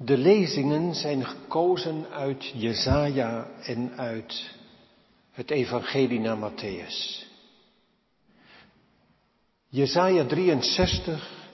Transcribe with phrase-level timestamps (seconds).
[0.00, 4.54] De lezingen zijn gekozen uit Jesaja en uit
[5.32, 7.26] het Evangelie naar Matthäus.
[9.68, 11.48] Jesaja 63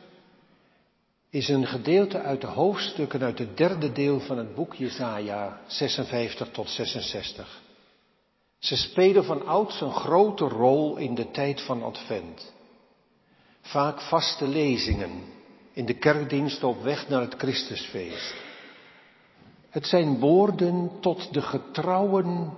[1.31, 6.49] is een gedeelte uit de hoofdstukken uit het derde deel van het boek Jesaja 56
[6.51, 7.63] tot 66.
[8.59, 12.53] Ze spelen van ouds een grote rol in de tijd van Advent.
[13.61, 15.43] Vaak vaste lezingen
[15.75, 18.35] in de kerkdienst op weg naar het Christusfeest.
[19.71, 22.53] Het zijn woorden tot de getrouwen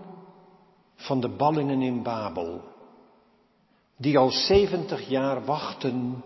[0.97, 2.61] van de ballingen in Babel,
[3.97, 6.25] die al zeventig jaar wachten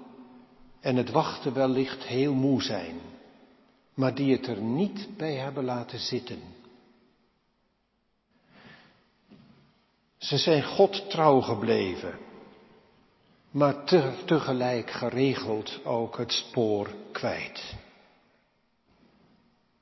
[0.80, 3.00] en het wachten wellicht heel moe zijn,
[3.94, 6.40] maar die het er niet bij hebben laten zitten.
[10.18, 12.18] Ze zijn God trouw gebleven,
[13.50, 17.74] maar te, tegelijk geregeld ook het spoor kwijt.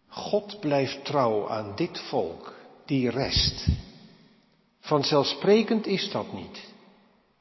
[0.08, 3.66] God blijft trouw aan dit volk, die rest.
[4.80, 6.72] Vanzelfsprekend is dat niet.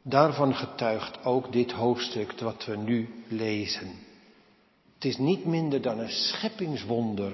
[0.01, 3.91] Daarvan getuigt ook dit hoofdstuk wat we nu lezen.
[4.93, 7.33] Het is niet minder dan een scheppingswonder,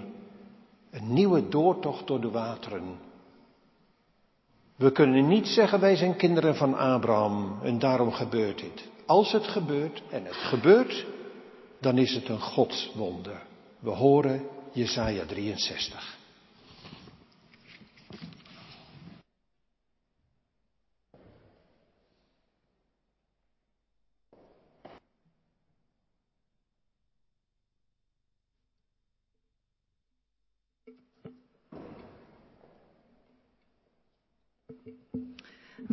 [0.92, 2.98] een nieuwe doortocht door de wateren.
[4.84, 8.90] We kunnen niet zeggen wij zijn kinderen van Abraham en daarom gebeurt dit.
[9.06, 11.06] Als het gebeurt en het gebeurt,
[11.80, 13.42] dan is het een godswonder.
[13.80, 16.18] We horen Jesaja 63.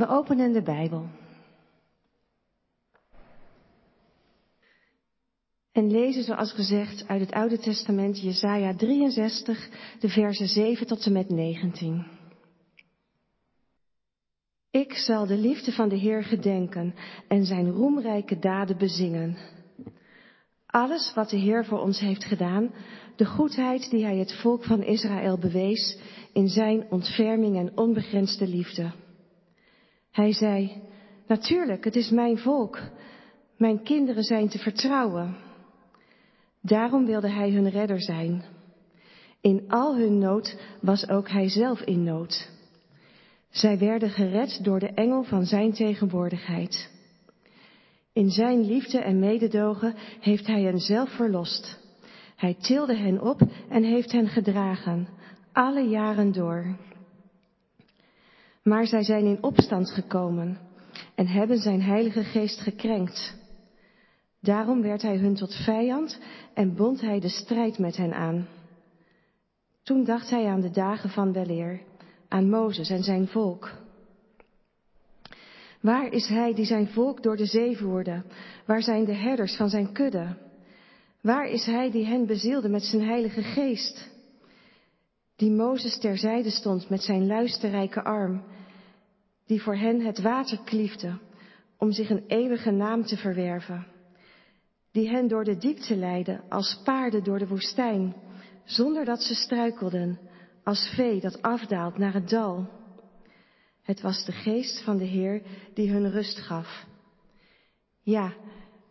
[0.01, 1.07] We openen de Bijbel.
[5.73, 9.69] En lezen, zoals gezegd, uit het Oude Testament Jesaja 63,
[9.99, 12.07] de versen 7 tot en met 19.
[14.71, 16.95] Ik zal de liefde van de Heer gedenken
[17.29, 19.37] en zijn roemrijke daden bezingen.
[20.67, 22.75] Alles wat de Heer voor ons heeft gedaan,
[23.17, 25.99] de goedheid die hij het volk van Israël bewees
[26.33, 29.09] in zijn ontferming en onbegrensde liefde.
[30.11, 30.83] Hij zei,
[31.27, 32.79] natuurlijk, het is mijn volk.
[33.57, 35.37] Mijn kinderen zijn te vertrouwen.
[36.63, 38.45] Daarom wilde hij hun redder zijn.
[39.41, 42.51] In al hun nood was ook hij zelf in nood.
[43.51, 46.91] Zij werden gered door de engel van zijn tegenwoordigheid.
[48.13, 51.79] In zijn liefde en mededogen heeft hij hen zelf verlost.
[52.37, 55.09] Hij tilde hen op en heeft hen gedragen,
[55.53, 56.77] alle jaren door.
[58.63, 60.59] Maar zij zijn in opstand gekomen
[61.15, 63.35] en hebben zijn Heilige Geest gekrenkt.
[64.41, 66.19] Daarom werd hij hun tot vijand
[66.55, 68.47] en bond hij de strijd met hen aan.
[69.83, 71.81] Toen dacht hij aan de dagen van weleer,
[72.29, 73.71] aan Mozes en zijn volk.
[75.81, 78.23] Waar is hij die zijn volk door de zee voerde?
[78.67, 80.37] Waar zijn de herders van zijn kudde?
[81.21, 84.10] Waar is hij die hen bezielde met zijn heilige geest?
[85.41, 88.45] Die Mozes terzijde stond met zijn luisterrijke arm,
[89.47, 91.19] die voor hen het water kliefde
[91.79, 93.87] om zich een eeuwige naam te verwerven
[94.93, 98.15] die hen door de diepte leidde als paarden door de woestijn,
[98.65, 100.19] zonder dat ze struikelden,
[100.65, 102.69] als vee dat afdaalt naar het dal.
[103.83, 105.43] Het was de geest van de Heer
[105.75, 106.87] die hun rust gaf.
[108.03, 108.33] Ja,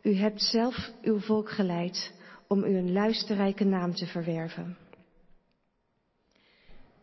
[0.01, 2.13] u hebt zelf uw volk geleid
[2.47, 4.77] om u een luisterrijke naam te verwerven.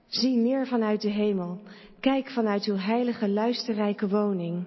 [0.06, 1.61] Zie neer vanuit de hemel,
[2.00, 4.67] kijk vanuit uw heilige luisterrijke woning.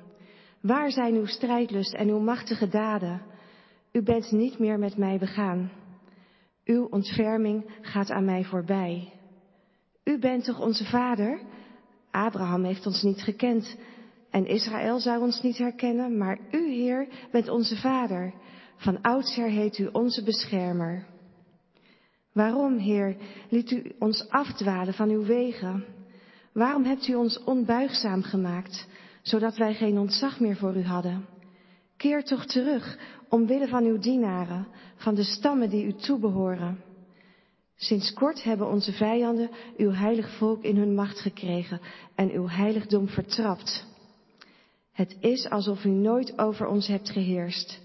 [0.61, 3.21] Waar zijn uw strijdlust en uw machtige daden?
[3.91, 5.71] U bent niet meer met mij begaan.
[6.65, 9.13] Uw ontferming gaat aan mij voorbij.
[10.03, 11.41] U bent toch onze vader?
[12.11, 13.77] Abraham heeft ons niet gekend
[14.29, 18.33] en Israël zou ons niet herkennen, maar u, Heer, bent onze vader.
[18.75, 21.05] Van oudsher heet u onze beschermer.
[22.39, 23.15] Waarom, Heer,
[23.49, 25.85] liet u ons afdwalen van uw wegen?
[26.53, 28.87] Waarom hebt u ons onbuigzaam gemaakt,
[29.21, 31.25] zodat wij geen ontzag meer voor u hadden?
[31.97, 32.97] Keer toch terug,
[33.29, 36.83] omwille van uw dienaren, van de stammen die u toebehoren.
[37.75, 41.79] Sinds kort hebben onze vijanden uw heilig volk in hun macht gekregen
[42.15, 43.85] en uw heiligdom vertrapt.
[44.91, 47.81] Het is alsof u nooit over ons hebt geheerst,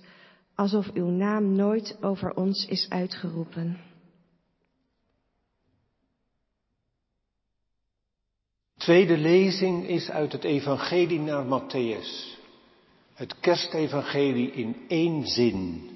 [0.54, 3.92] alsof uw naam nooit over ons is uitgeroepen.
[8.84, 12.38] Tweede lezing is uit het Evangelie naar Matthäus
[13.14, 15.90] het kerstevangelie in één zin.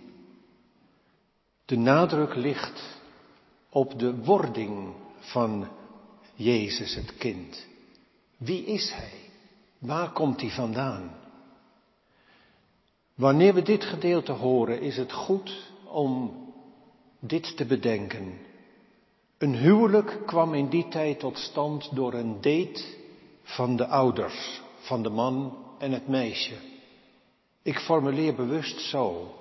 [1.64, 3.00] De nadruk ligt
[3.68, 5.68] op de wording van
[6.34, 7.66] Jezus het kind.
[8.36, 9.30] Wie is Hij?
[9.78, 11.16] Waar komt Hij vandaan?
[13.14, 16.36] Wanneer we dit gedeelte horen, is het goed om
[17.20, 18.38] dit te bedenken.
[19.38, 22.84] Een huwelijk kwam in die tijd tot stand door een date
[23.42, 26.54] van de ouders, van de man en het meisje.
[27.62, 29.34] Ik formuleer bewust zo.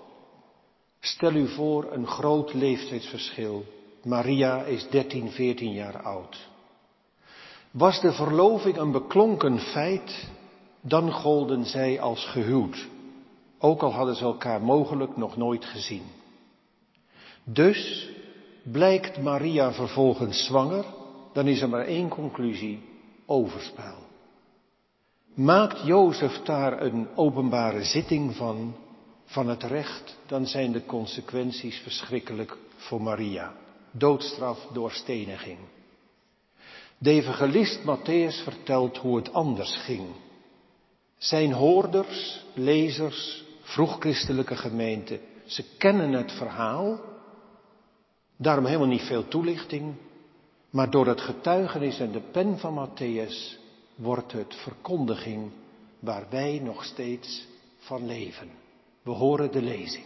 [0.99, 3.65] Stel u voor een groot leeftijdsverschil.
[4.03, 6.47] Maria is 13, 14 jaar oud.
[7.71, 10.29] Was de verloving een beklonken feit,
[10.81, 12.87] dan golden zij als gehuwd,
[13.59, 16.03] ook al hadden ze elkaar mogelijk nog nooit gezien.
[17.43, 18.09] Dus
[18.71, 20.85] blijkt Maria vervolgens zwanger,
[21.33, 22.79] dan is er maar één conclusie,
[23.25, 23.95] overspel.
[25.33, 28.75] Maakt Jozef daar een openbare zitting van,
[29.25, 33.53] van het recht, dan zijn de consequenties verschrikkelijk voor Maria.
[33.91, 35.57] Doodstraf door steniging.
[36.97, 40.07] De evangelist Matthäus vertelt hoe het anders ging.
[41.17, 46.99] Zijn hoorders, lezers, vroegchristelijke gemeente, ze kennen het verhaal,
[48.37, 49.95] daarom helemaal niet veel toelichting,
[50.69, 53.59] maar door het getuigenis en de pen van Matthäus
[53.95, 55.51] wordt het verkondiging
[55.99, 57.47] waar wij nog steeds
[57.77, 58.49] van leven.
[59.01, 60.05] We horen de lezing.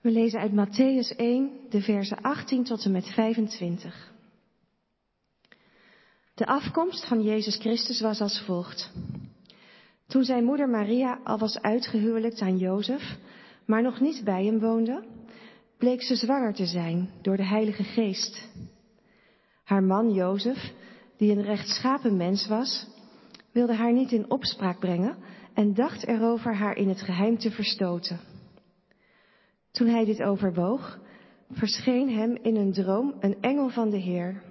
[0.00, 4.12] We lezen uit Matthäus 1, de versen 18 tot en met 25.
[6.34, 8.90] De afkomst van Jezus Christus was als volgt.
[10.06, 13.16] Toen zijn moeder Maria al was uitgehuwelijkt aan Jozef,
[13.68, 15.04] maar nog niet bij hem woonde,
[15.78, 18.48] bleek ze zwanger te zijn door de Heilige Geest.
[19.64, 20.72] Haar man Jozef,
[21.16, 22.86] die een rechtschapen mens was,
[23.52, 25.16] wilde haar niet in opspraak brengen
[25.54, 28.20] en dacht erover haar in het geheim te verstoten.
[29.70, 30.98] Toen hij dit overwoog,
[31.50, 34.42] verscheen hem in een droom een engel van de Heer.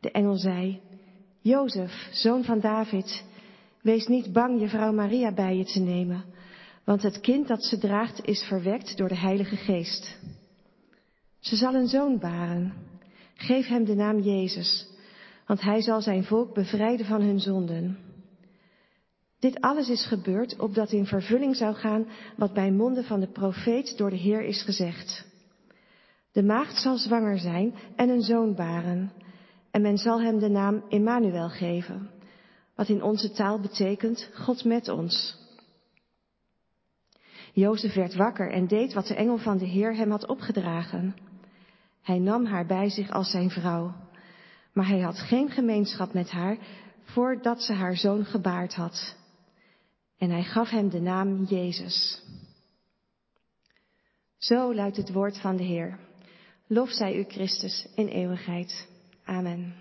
[0.00, 0.80] De engel zei,
[1.40, 3.24] Jozef, zoon van David,
[3.80, 6.24] wees niet bang je vrouw Maria bij je te nemen,
[6.84, 10.18] want het kind dat ze draagt is verwekt door de Heilige Geest.
[11.40, 12.74] Ze zal een zoon baren.
[13.34, 14.88] Geef hem de naam Jezus,
[15.46, 17.98] want hij zal zijn volk bevrijden van hun zonden.
[19.38, 22.06] Dit alles is gebeurd opdat in vervulling zou gaan
[22.36, 25.26] wat bij monden van de profeet door de Heer is gezegd.
[26.32, 29.12] De maagd zal zwanger zijn en een zoon baren,
[29.70, 32.10] en men zal hem de naam Emmanuel geven,
[32.74, 35.41] wat in onze taal betekent God met ons.
[37.52, 41.16] Jozef werd wakker en deed wat de engel van de Heer hem had opgedragen.
[42.02, 43.94] Hij nam haar bij zich als zijn vrouw,
[44.72, 46.56] maar hij had geen gemeenschap met haar
[47.04, 49.16] voordat ze haar zoon gebaard had.
[50.18, 52.22] En hij gaf hem de naam Jezus.
[54.38, 55.98] Zo luidt het woord van de Heer.
[56.66, 58.88] Lof zij u Christus in eeuwigheid.
[59.24, 59.74] Amen.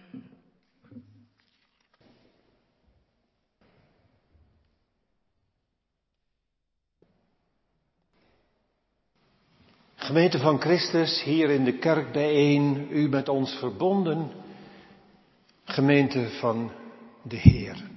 [10.12, 14.32] Gemeente van Christus, hier in de kerk bijeen, u met ons verbonden,
[15.64, 16.72] gemeente van
[17.22, 17.90] de Heer.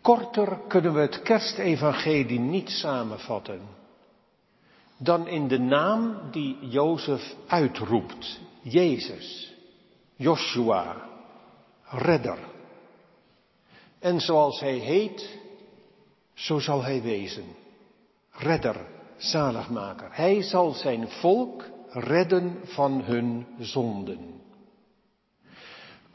[0.00, 3.60] Korter kunnen we het kerstevangelie niet samenvatten
[4.96, 8.40] dan in de naam die Jozef uitroept.
[8.62, 9.54] Jezus,
[10.16, 11.08] Joshua,
[11.84, 12.38] redder.
[13.98, 15.38] En zoals hij heet,
[16.34, 17.44] zo zal hij wezen.
[18.30, 20.08] Redder, zaligmaker.
[20.10, 24.40] Hij zal zijn volk redden van hun zonden.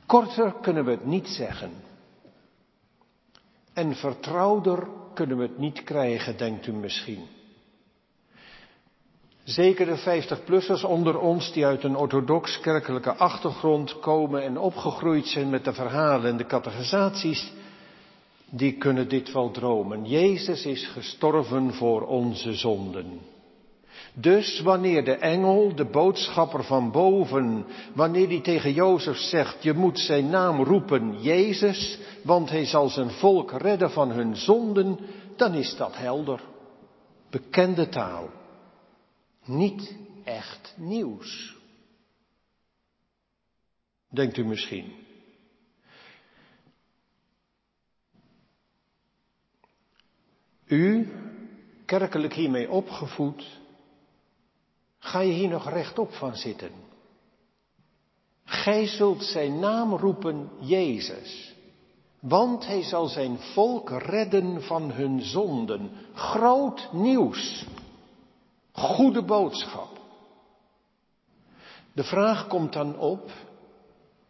[0.06, 1.72] Korter kunnen we het niet zeggen.
[3.74, 7.28] En vertrouwder kunnen we het niet krijgen, denkt u misschien.
[9.44, 15.50] Zeker de 50-plussers onder ons die uit een orthodox kerkelijke achtergrond komen en opgegroeid zijn
[15.50, 17.54] met de verhalen en de catechisaties,
[18.50, 20.06] die kunnen dit wel dromen.
[20.06, 23.20] Jezus is gestorven voor onze zonden.
[24.14, 30.00] Dus wanneer de engel, de boodschapper van boven, wanneer die tegen Jozef zegt, je moet
[30.00, 35.00] zijn naam roepen Jezus, want hij zal zijn volk redden van hun zonden,
[35.36, 36.42] dan is dat helder.
[37.30, 38.30] Bekende taal.
[39.46, 41.56] Niet echt nieuws.
[44.10, 45.05] Denkt u misschien.
[50.66, 51.14] U,
[51.86, 53.64] kerkelijk hiermee opgevoed,
[55.06, 56.72] Ga je hier nog rechtop van zitten?
[58.44, 61.54] Gij zult zijn naam roepen Jezus,
[62.20, 65.92] want hij zal zijn volk redden van hun zonden.
[66.14, 67.66] Groot nieuws.
[68.72, 70.00] Goede boodschap.
[71.94, 73.32] De vraag komt dan op,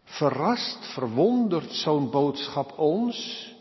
[0.03, 3.53] verrast, verwondert zo'n boodschap ons?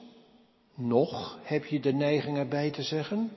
[0.76, 3.30] Nog, heb je de neiging erbij te zeggen?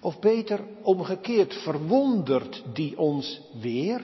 [0.00, 4.02] Of beter omgekeerd, verwondert die ons weer?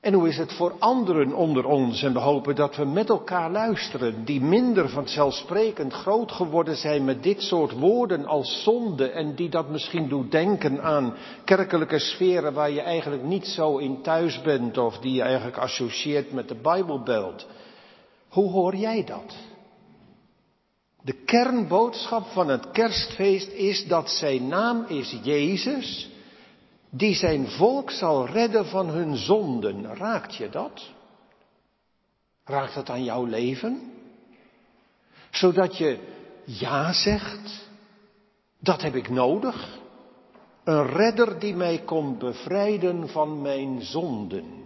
[0.00, 2.02] En hoe is het voor anderen onder ons?
[2.02, 7.22] En we hopen dat we met elkaar luisteren, die minder vanzelfsprekend groot geworden zijn met
[7.22, 12.70] dit soort woorden als zonde en die dat misschien doet denken aan kerkelijke sferen waar
[12.70, 17.46] je eigenlijk niet zo in thuis bent of die je eigenlijk associeert met de Bijbelbelt.
[18.34, 19.36] Hoe hoor jij dat?
[21.02, 26.10] De kernboodschap van het kerstfeest is dat zijn naam is Jezus
[26.90, 29.96] die zijn volk zal redden van hun zonden.
[29.96, 30.90] Raakt je dat?
[32.44, 33.92] Raakt dat aan jouw leven?
[35.30, 35.98] Zodat je
[36.44, 37.68] ja zegt,
[38.60, 39.78] dat heb ik nodig.
[40.64, 44.63] Een redder die mij komt bevrijden van mijn zonden.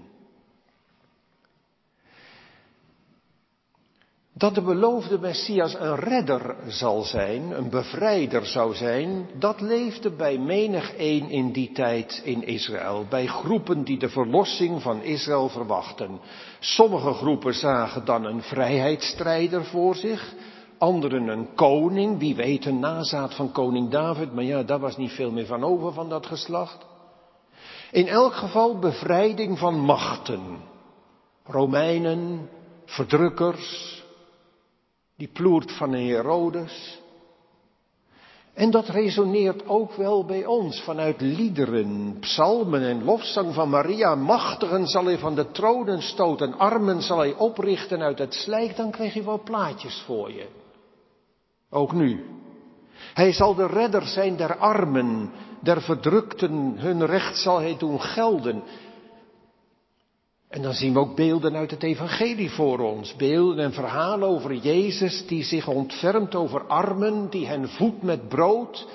[4.38, 10.38] Dat de beloofde Messias een redder zal zijn, een bevrijder zou zijn, dat leefde bij
[10.38, 16.20] menig een in die tijd in Israël, bij groepen die de verlossing van Israël verwachten.
[16.58, 20.34] Sommige groepen zagen dan een vrijheidsstrijder voor zich,
[20.78, 25.12] anderen een koning, wie weet een nazaat van koning David, maar ja, daar was niet
[25.12, 26.86] veel meer van over van dat geslacht.
[27.90, 30.40] In elk geval bevrijding van machten,
[31.44, 32.48] Romeinen,
[32.84, 33.97] verdrukkers,
[35.18, 37.00] die ploert van een Herodes.
[38.54, 44.14] En dat resoneert ook wel bij ons vanuit liederen, psalmen en lofzang van Maria.
[44.14, 48.76] Machtigen zal hij van de tronen stoten, armen zal hij oprichten uit het slijk.
[48.76, 50.46] Dan krijg je wel plaatjes voor je.
[51.70, 52.24] Ook nu.
[53.14, 58.62] Hij zal de redder zijn der armen, der verdrukten, hun recht zal hij doen gelden.
[60.48, 63.16] En dan zien we ook beelden uit het evangelie voor ons.
[63.16, 68.86] Beelden en verhalen over Jezus die zich ontfermt over armen, die hen voedt met brood,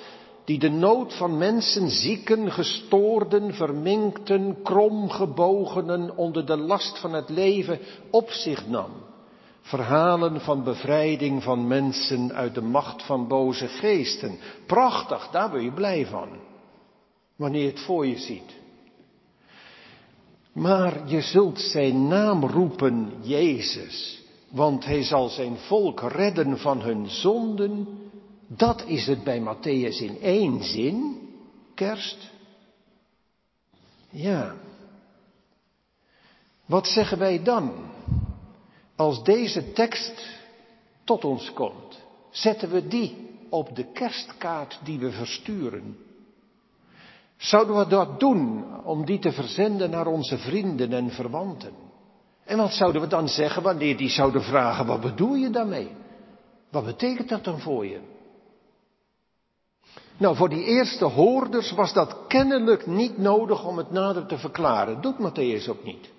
[0.45, 7.79] die de nood van mensen, zieken, gestoorden, verminkten, kromgebogenen onder de last van het leven
[8.09, 8.91] op zich nam.
[9.61, 14.37] Verhalen van bevrijding van mensen uit de macht van boze geesten.
[14.67, 16.29] Prachtig, daar ben je blij van.
[17.35, 18.61] Wanneer je het voor je ziet.
[20.53, 27.09] Maar je zult zijn naam roepen, Jezus, want hij zal zijn volk redden van hun
[27.09, 27.87] zonden.
[28.47, 31.19] Dat is het bij Matthäus in één zin,
[31.75, 32.31] kerst.
[34.09, 34.55] Ja.
[36.65, 37.73] Wat zeggen wij dan
[38.95, 40.29] als deze tekst
[41.03, 42.01] tot ons komt?
[42.31, 45.97] Zetten we die op de kerstkaart die we versturen?
[47.43, 51.73] Zouden we dat doen om die te verzenden naar onze vrienden en verwanten?
[52.45, 55.91] En wat zouden we dan zeggen wanneer die zouden vragen, wat bedoel je daarmee?
[56.71, 57.99] Wat betekent dat dan voor je?
[60.17, 65.01] Nou, voor die eerste hoorders was dat kennelijk niet nodig om het nader te verklaren.
[65.01, 66.09] Doet Matthäus ook niet.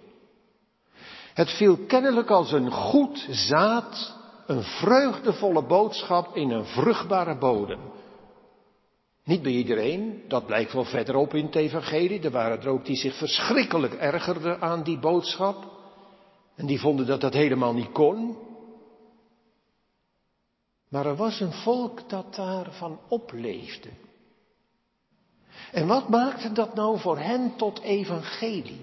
[1.34, 4.16] Het viel kennelijk als een goed zaad,
[4.46, 7.80] een vreugdevolle boodschap in een vruchtbare bodem.
[9.24, 12.20] Niet bij iedereen, dat blijkt wel verderop in het evangelie.
[12.20, 15.72] Er waren er ook die zich verschrikkelijk ergerden aan die boodschap.
[16.54, 18.36] En die vonden dat dat helemaal niet kon.
[20.88, 23.88] Maar er was een volk dat daarvan opleefde.
[25.72, 28.80] En wat maakte dat nou voor hen tot evangelie?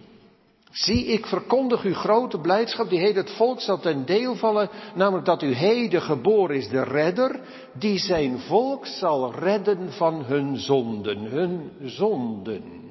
[0.71, 5.25] Zie, ik verkondig uw grote blijdschap, die heet het volk zal ten deel vallen, namelijk
[5.25, 7.39] dat u heden geboren is, de redder,
[7.73, 12.81] die zijn volk zal redden van hun zonden, hun zonden.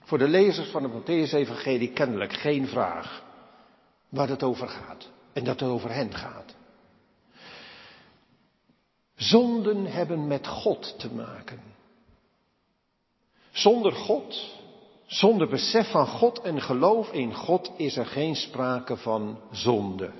[0.00, 3.22] Voor de lezers van het Matthäus-evangelie kennelijk geen vraag
[4.08, 6.56] waar het over gaat en dat het over hen gaat.
[9.14, 11.60] Zonden hebben met God te maken.
[13.50, 14.57] Zonder God
[15.08, 20.12] zonder besef van God en geloof in God is er geen sprake van zonde.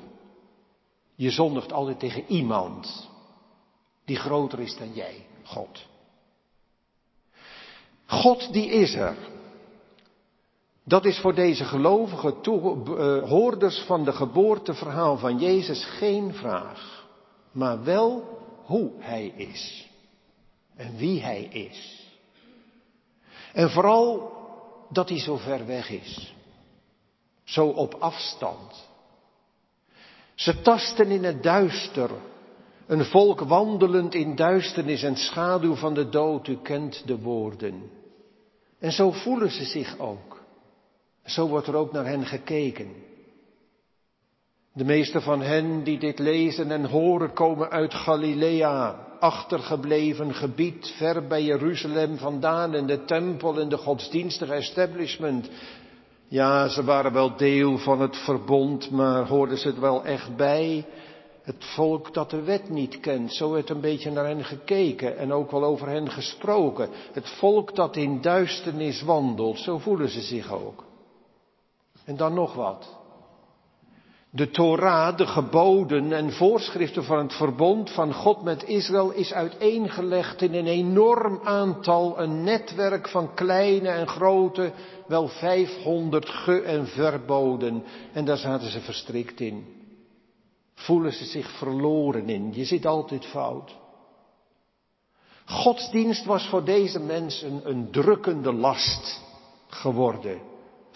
[1.14, 3.08] Je zondigt altijd tegen iemand
[4.04, 5.86] die groter is dan jij, God.
[8.06, 9.16] God die is er.
[10.84, 17.06] Dat is voor deze gelovige eh, hoorders van de geboorteverhaal van Jezus geen vraag,
[17.52, 19.88] maar wel hoe Hij is
[20.76, 22.06] en wie Hij is.
[23.52, 24.37] En vooral
[24.88, 26.34] dat hij zo ver weg is.
[27.44, 28.88] Zo op afstand.
[30.34, 32.10] Ze tasten in het duister
[32.86, 37.90] Een volk wandelend in duisternis en schaduw van de dood, u kent de woorden.
[38.78, 40.42] En zo voelen ze zich ook.
[41.24, 42.92] Zo wordt er ook naar hen gekeken.
[44.72, 51.26] De meeste van hen die dit lezen en horen komen uit Galilea, achtergebleven gebied, ver
[51.26, 55.50] bij Jeruzalem vandaan en de tempel en de godsdienstige establishment.
[56.28, 60.86] Ja, ze waren wel deel van het verbond, maar hoorden ze het wel echt bij?
[61.42, 65.32] Het volk dat de wet niet kent, zo werd een beetje naar hen gekeken en
[65.32, 66.88] ook wel over hen gesproken.
[67.12, 70.84] Het volk dat in duisternis wandelt, zo voelen ze zich ook.
[72.04, 72.97] En dan nog wat.
[74.30, 80.42] De Torah, de geboden en voorschriften van het verbond van God met Israël is uiteengelegd
[80.42, 84.72] in een enorm aantal, een netwerk van kleine en grote,
[85.06, 87.84] wel 500 ge- en verboden.
[88.12, 89.66] En daar zaten ze verstrikt in.
[90.74, 92.52] Voelen ze zich verloren in.
[92.54, 93.76] Je zit altijd fout.
[95.44, 99.22] Godsdienst was voor deze mensen een drukkende last
[99.68, 100.47] geworden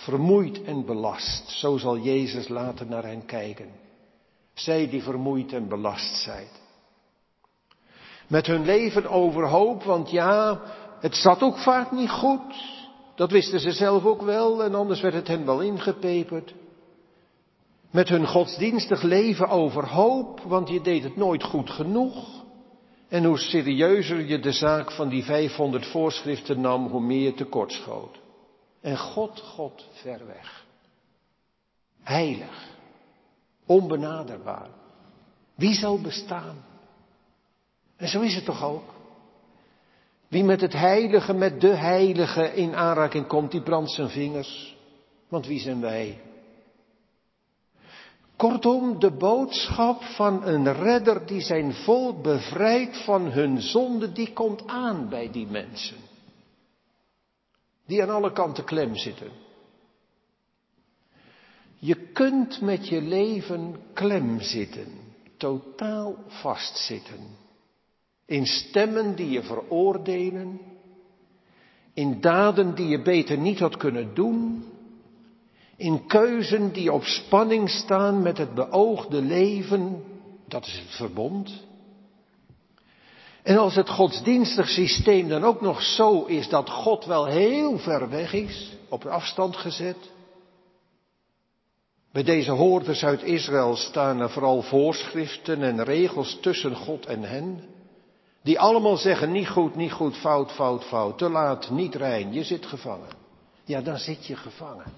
[0.03, 1.51] vermoeid en belast.
[1.51, 3.71] Zo zal Jezus later naar hen kijken.
[4.55, 6.47] Zij die vermoeid en belast zijn.
[8.27, 10.61] Met hun leven overhoop, want ja,
[11.01, 12.81] het zat ook vaak niet goed.
[13.15, 16.55] Dat wisten ze zelf ook wel en anders werd het hen wel ingepeperd.
[17.91, 22.45] Met hun godsdienstig leven overhoop, want je deed het nooit goed genoeg.
[23.09, 28.21] En hoe serieuzer je de zaak van die 500 voorschriften nam, hoe meer je tekortschoot.
[28.83, 30.65] En God, God ver weg.
[32.03, 32.69] Heilig.
[33.67, 34.69] Onbenaderbaar.
[35.55, 36.65] Wie zal bestaan?
[37.97, 38.95] En zo is het toch ook?
[40.29, 44.77] Wie met het heilige, met de heilige in aanraking komt, die brandt zijn vingers.
[45.29, 46.21] Want wie zijn wij?
[48.37, 54.67] Kortom, de boodschap van een redder die zijn volk bevrijdt van hun zonde, die komt
[54.67, 56.11] aan bij die mensen
[57.93, 59.31] die aan alle kanten klem zitten.
[61.79, 64.89] Je kunt met je leven klem zitten,
[65.37, 67.37] totaal vastzitten.
[68.27, 70.61] In stemmen die je veroordelen,
[71.95, 74.65] in daden die je beter niet had kunnen doen,
[75.77, 80.05] in keuzen die op spanning staan met het beoogde leven,
[80.49, 81.67] dat is het verbond.
[83.43, 88.09] En als het godsdienstig systeem dan ook nog zo is dat God wel heel ver
[88.09, 89.97] weg is, op afstand gezet.
[92.13, 97.65] Bij deze hoorders uit Israël staan er vooral voorschriften en regels tussen God en hen.
[98.43, 102.45] Die allemaal zeggen niet goed, niet goed, fout, fout, fout, te laat, niet rein, je
[102.45, 103.11] zit gevangen.
[103.65, 104.93] Ja, dan zit je gevangen.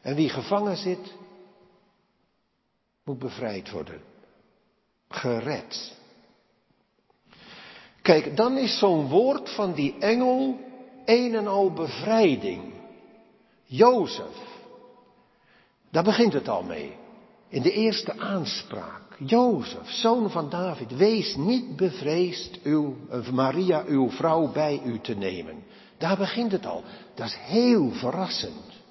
[0.00, 1.14] En wie gevangen zit,
[3.04, 4.09] moet bevrijd worden
[5.10, 5.98] gered.
[8.02, 10.58] Kijk, dan is zo'n woord van die engel
[11.04, 12.72] een en al bevrijding.
[13.64, 14.36] Jozef,
[15.90, 16.96] daar begint het al mee.
[17.48, 19.16] In de eerste aanspraak.
[19.18, 22.96] Jozef, zoon van David, wees niet bevreesd uw,
[23.32, 25.64] Maria, uw vrouw, bij u te nemen.
[25.98, 26.84] Daar begint het al.
[27.14, 28.82] Dat is heel verrassend.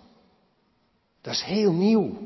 [1.22, 2.18] Dat is heel nieuw.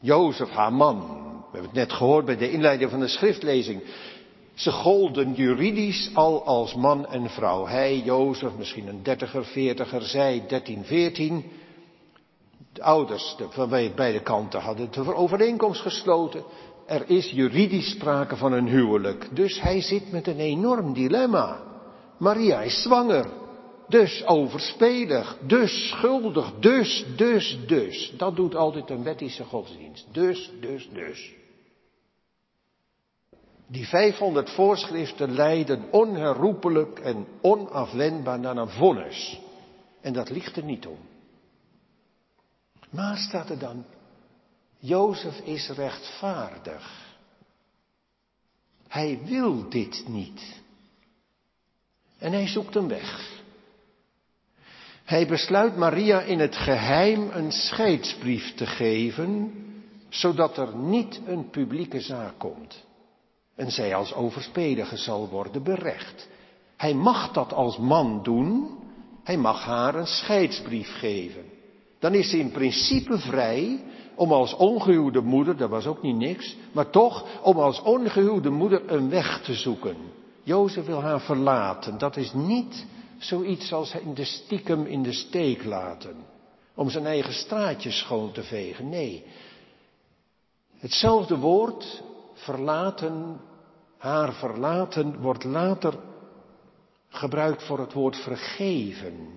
[0.00, 1.25] Jozef, haar man,
[1.56, 3.82] we hebben het net gehoord bij de inleiding van de schriftlezing.
[4.54, 7.66] Ze golden juridisch al als man en vrouw.
[7.66, 11.44] Hij, Jozef, misschien een dertiger, veertiger, zij, dertien, veertien.
[12.72, 16.44] De ouders van beide kanten hadden de overeenkomst gesloten.
[16.86, 19.28] Er is juridisch sprake van een huwelijk.
[19.32, 21.62] Dus hij zit met een enorm dilemma.
[22.18, 23.26] Maria is zwanger.
[23.88, 25.36] Dus overspelig.
[25.46, 26.52] Dus schuldig.
[26.60, 28.12] Dus, dus, dus.
[28.16, 30.06] Dat doet altijd een wettische godsdienst.
[30.12, 31.34] Dus, dus, dus.
[33.66, 39.40] Die 500 voorschriften leiden onherroepelijk en onafwendbaar naar een vonnis.
[40.00, 40.98] En dat ligt er niet om.
[42.90, 43.84] Maar staat er dan,
[44.78, 47.14] Jozef is rechtvaardig.
[48.88, 50.62] Hij wil dit niet.
[52.18, 53.42] En hij zoekt een weg.
[55.04, 59.52] Hij besluit Maria in het geheim een scheidsbrief te geven,
[60.08, 62.85] zodat er niet een publieke zaak komt
[63.56, 66.28] en zij als overspelige zal worden berecht.
[66.76, 68.78] Hij mag dat als man doen,
[69.24, 71.44] hij mag haar een scheidsbrief geven.
[71.98, 76.56] Dan is ze in principe vrij om als ongehuwde moeder, dat was ook niet niks,
[76.72, 79.96] maar toch om als ongehuwde moeder een weg te zoeken.
[80.42, 81.98] Jozef wil haar verlaten.
[81.98, 82.86] Dat is niet
[83.18, 86.16] zoiets als in de stiekem in de steek laten.
[86.74, 88.88] Om zijn eigen straatje schoon te vegen.
[88.88, 89.24] Nee,
[90.78, 92.02] Hetzelfde woord,
[92.36, 93.40] verlaten,
[93.98, 95.94] haar verlaten, wordt later
[97.08, 99.28] gebruikt voor het woord vergeven.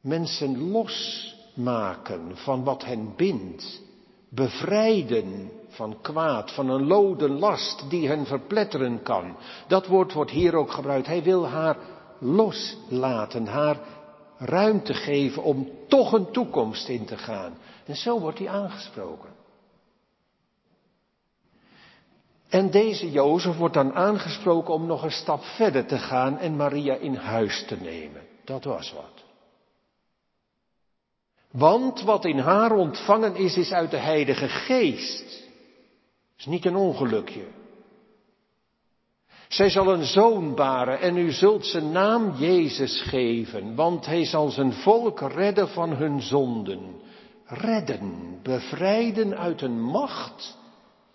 [0.00, 3.82] Mensen losmaken van wat hen bindt.
[4.28, 9.36] Bevrijden van kwaad, van een lode last die hen verpletteren kan.
[9.66, 11.06] Dat woord wordt hier ook gebruikt.
[11.06, 11.76] Hij wil haar
[12.18, 13.78] loslaten, haar
[14.36, 17.52] ruimte geven om toch een toekomst in te gaan.
[17.86, 19.29] En zo wordt hij aangesproken.
[22.50, 26.94] En deze Jozef wordt dan aangesproken om nog een stap verder te gaan en Maria
[26.94, 28.22] in huis te nemen.
[28.44, 29.24] Dat was wat.
[31.50, 35.48] Want wat in haar ontvangen is, is uit de Heilige Geest.
[36.38, 37.44] Is niet een ongelukje.
[39.48, 44.48] Zij zal een zoon baren en u zult zijn naam Jezus geven, want hij zal
[44.48, 47.00] zijn volk redden van hun zonden.
[47.44, 50.58] Redden, bevrijden uit een macht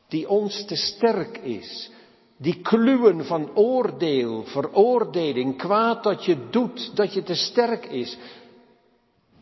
[0.09, 1.91] die ons te sterk is.
[2.37, 8.17] Die kluwen van oordeel, veroordeling, kwaad dat je doet, dat je te sterk is.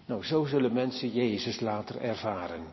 [0.06, 2.66] Nou, zo zullen mensen Jezus later ervaren.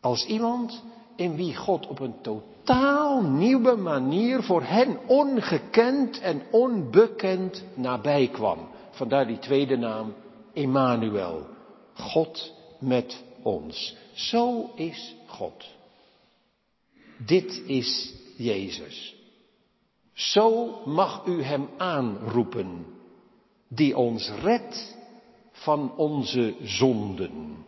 [0.00, 0.82] Als iemand
[1.16, 8.68] in wie God op een totaal nieuwe manier voor hen ongekend en onbekend nabij kwam.
[8.90, 10.14] Vandaar die tweede naam,
[10.52, 11.46] Emmanuel.
[11.94, 13.96] God met ons.
[14.12, 15.73] Zo is God.
[17.16, 19.16] Dit is Jezus.
[20.12, 22.86] Zo mag u Hem aanroepen,
[23.68, 24.96] die ons redt
[25.52, 27.64] van onze zonden.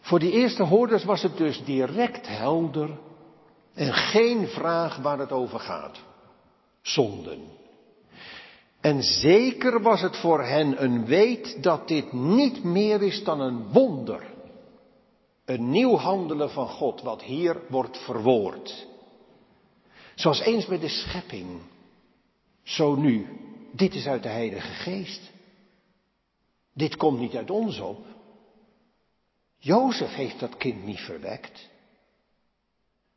[0.00, 2.98] Voor die eerste hoorders was het dus direct helder
[3.74, 6.00] en geen vraag waar het over gaat.
[6.82, 7.40] Zonden.
[8.80, 13.72] En zeker was het voor hen een weet dat dit niet meer is dan een
[13.72, 14.31] wonder.
[15.44, 18.86] Een nieuw handelen van God, wat hier wordt verwoord.
[20.14, 21.60] Zoals eens bij de schepping,
[22.62, 23.26] zo nu.
[23.72, 25.30] Dit is uit de Heilige Geest.
[26.74, 28.06] Dit komt niet uit ons op.
[29.58, 31.68] Jozef heeft dat kind niet verwekt.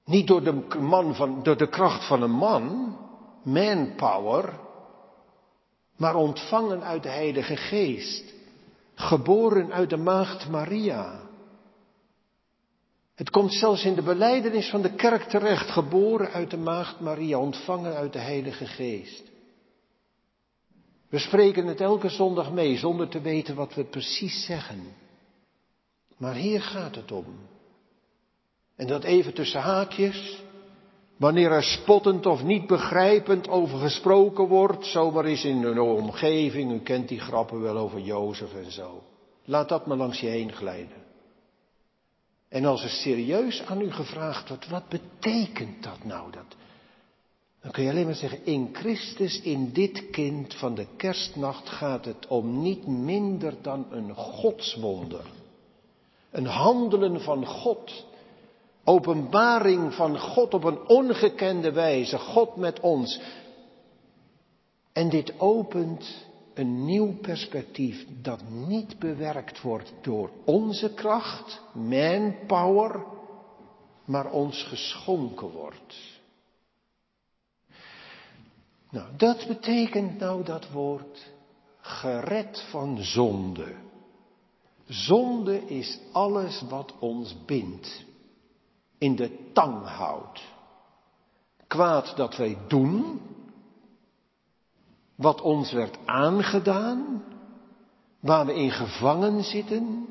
[0.06, 2.98] Niet door de, man van, door de kracht van een man,
[3.44, 4.60] manpower,
[5.98, 8.34] maar ontvangen uit de Heilige Geest.
[8.96, 11.25] Geboren uit de maagd Maria.
[13.16, 17.40] Het komt zelfs in de beleidenis van de kerk terecht, geboren uit de maagd Maria,
[17.40, 19.24] ontvangen uit de Heilige Geest.
[21.10, 24.94] We spreken het elke zondag mee zonder te weten wat we precies zeggen.
[26.18, 27.26] Maar hier gaat het om.
[28.76, 30.44] En dat even tussen haakjes.
[31.18, 36.80] Wanneer er spottend of niet begrijpend over gesproken wordt, zomaar is in een omgeving, u
[36.80, 39.04] kent die grappen wel over Jozef en zo.
[39.46, 41.05] Laat dat maar langs je heen glijden.
[42.56, 46.32] En als er serieus aan u gevraagd wordt, wat betekent dat nou?
[46.32, 46.56] Dat,
[47.62, 52.06] dan kun je alleen maar zeggen, in Christus, in dit kind van de kerstnacht gaat
[52.06, 55.26] het om niet minder dan een godswonder.
[56.32, 58.06] Een handelen van God.
[58.84, 62.18] Openbaring van God op een ongekende wijze.
[62.18, 63.20] God met ons.
[64.94, 73.06] En dit opent een nieuw perspectief dat niet bewerkt wordt door onze kracht, manpower,
[74.06, 76.20] maar ons geschonken wordt.
[78.90, 81.32] Nou, dat betekent nou dat woord
[81.82, 83.76] gered van zonde.
[84.88, 88.06] Zonde is alles wat ons bindt,
[88.98, 90.44] in de tang houdt.
[91.68, 93.22] Kwaad dat wij doen,
[95.16, 97.24] wat ons werd aangedaan,
[98.20, 100.06] waar we in gevangen zitten,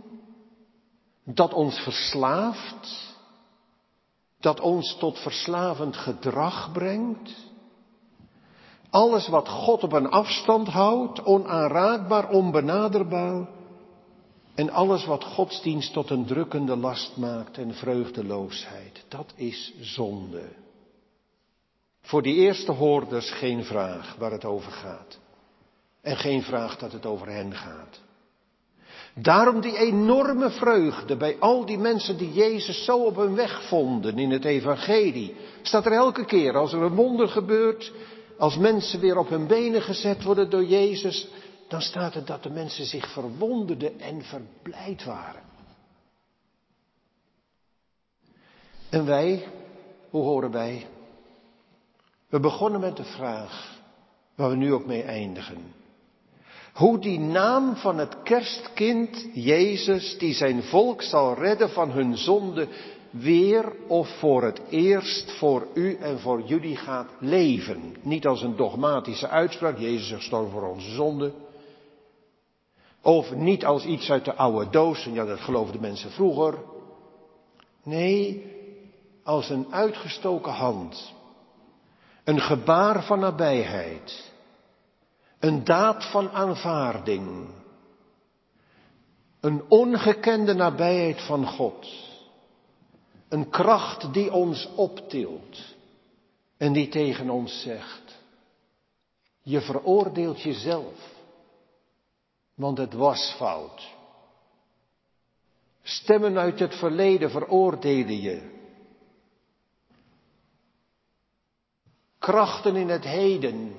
[1.25, 3.14] dat ons verslaaft,
[4.40, 7.53] dat ons tot verslavend gedrag brengt.
[8.90, 13.49] Alles wat God op een afstand houdt, onaanraakbaar, onbenaderbaar.
[14.55, 20.63] En alles wat godsdienst tot een drukkende last maakt en vreugdeloosheid, dat is zonde.
[22.05, 25.19] Voor die eerste hoorders geen vraag waar het over gaat.
[26.01, 28.01] En geen vraag dat het over hen gaat.
[29.14, 34.19] Daarom die enorme vreugde bij al die mensen die Jezus zo op hun weg vonden
[34.19, 35.35] in het evangelie.
[35.62, 37.93] Staat er elke keer als er een wonder gebeurt,
[38.38, 41.29] als mensen weer op hun benen gezet worden door Jezus,
[41.69, 45.43] dan staat er dat de mensen zich verwonderden en verblijd waren.
[48.90, 49.47] En wij,
[50.11, 50.87] hoe horen wij?
[52.35, 53.81] We begonnen met de vraag
[54.35, 55.75] waar we nu ook mee eindigen.
[56.73, 62.68] Hoe die naam van het kerstkind, Jezus, die zijn volk zal redden van hun zonde,
[63.11, 67.97] weer of voor het eerst voor u en voor jullie gaat leven.
[68.03, 71.33] Niet als een dogmatische uitspraak, Jezus is gestorven voor onze zonde.
[73.03, 76.59] Of niet als iets uit de oude doos, en ja dat geloofden mensen vroeger.
[77.85, 78.47] Nee,
[79.23, 81.13] als een uitgestoken hand.
[82.25, 84.33] Een gebaar van nabijheid.
[85.39, 87.49] Een daad van aanvaarding.
[89.41, 91.87] Een ongekende nabijheid van God.
[93.29, 95.75] Een kracht die ons optilt
[96.57, 98.19] en die tegen ons zegt,
[99.43, 101.13] je veroordeelt jezelf,
[102.55, 103.93] want het was fout.
[105.83, 108.54] Stemmen uit het verleden veroordelen je.
[112.25, 113.75] Krachten in het heden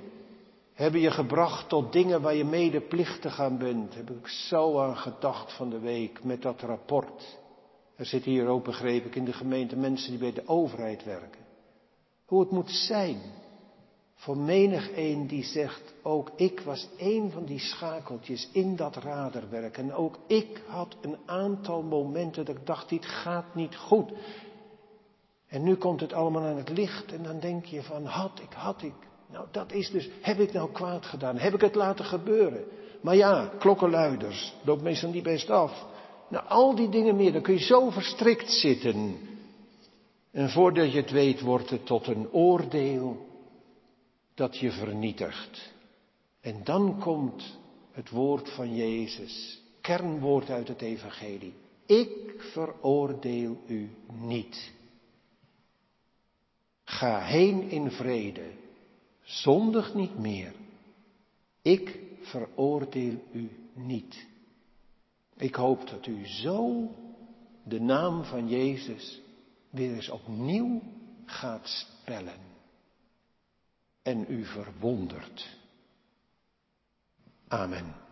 [0.73, 3.95] hebben je gebracht tot dingen waar je medeplichtig aan bent.
[3.95, 7.37] Heb ik zo aan gedacht van de week met dat rapport.
[7.95, 11.41] Er zitten hier ook, begreep ik, in de gemeente mensen die bij de overheid werken.
[12.25, 13.21] Hoe het moet zijn
[14.15, 19.77] voor menig een die zegt, ook ik was een van die schakeltjes in dat raderwerk.
[19.77, 24.11] En ook ik had een aantal momenten dat ik dacht, dit gaat niet goed.
[25.55, 28.53] En nu komt het allemaal aan het licht en dan denk je van, had ik,
[28.53, 28.93] had ik.
[29.31, 31.37] Nou, dat is dus, heb ik nou kwaad gedaan?
[31.37, 32.63] Heb ik het laten gebeuren?
[33.01, 35.85] Maar ja, klokkenluiders, loopt meestal niet best af.
[36.29, 39.17] Nou, al die dingen meer, dan kun je zo verstrikt zitten.
[40.31, 43.25] En voordat je het weet, wordt het tot een oordeel
[44.33, 45.73] dat je vernietigt.
[46.41, 47.57] En dan komt
[47.91, 51.53] het woord van Jezus, kernwoord uit het Evangelie.
[51.85, 53.89] Ik veroordeel u
[54.21, 54.73] niet.
[56.95, 58.51] Ga heen in vrede,
[59.21, 60.53] zondig niet meer.
[61.61, 64.27] Ik veroordeel u niet.
[65.35, 66.89] Ik hoop dat u zo
[67.63, 69.21] de naam van Jezus
[69.69, 70.81] weer eens opnieuw
[71.25, 72.39] gaat spellen
[74.01, 75.57] en u verwondert.
[77.47, 78.04] Amen.